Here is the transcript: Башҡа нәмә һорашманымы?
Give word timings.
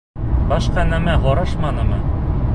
Башҡа 0.53 0.85
нәмә 0.93 1.19
һорашманымы? 1.27 2.03